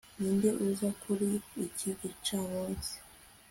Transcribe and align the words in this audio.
ninde 0.17 0.49
uza 0.65 0.89
kuri 1.01 1.27
iki 1.65 1.89
gicamunsi 1.99 2.93